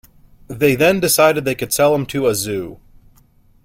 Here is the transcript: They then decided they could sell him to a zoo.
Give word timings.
They 0.47 0.73
then 0.73 0.99
decided 0.99 1.45
they 1.45 1.53
could 1.53 1.71
sell 1.71 1.93
him 1.93 2.07
to 2.07 2.25
a 2.25 2.33
zoo. 2.33 2.79